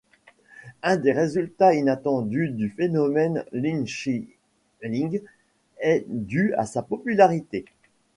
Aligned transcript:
Un 0.81 0.97
des 0.97 1.11
résultats 1.11 1.75
inattendus 1.75 2.49
du 2.49 2.69
phénomène 2.69 3.45
Lin 3.51 3.85
Chi-ling 3.85 5.21
est 5.77 6.05
dû 6.07 6.55
à 6.55 6.65
sa 6.65 6.81
popularité. 6.81 7.65